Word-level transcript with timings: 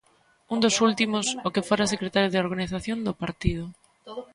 Un 0.53 0.57
dos 0.65 0.75
últimos, 0.87 1.25
o 1.47 1.49
que 1.53 1.65
fora 1.69 1.91
secretario 1.93 2.29
de 2.31 2.41
Organización 2.45 2.97
do 3.05 3.13
partido. 3.23 3.63